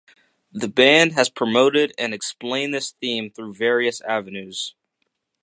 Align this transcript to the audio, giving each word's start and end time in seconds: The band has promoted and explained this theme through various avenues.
The 0.51 0.67
band 0.67 1.11
has 1.11 1.29
promoted 1.29 1.93
and 1.95 2.11
explained 2.11 2.73
this 2.73 2.89
theme 2.89 3.29
through 3.29 3.53
various 3.53 4.01
avenues. 4.01 4.73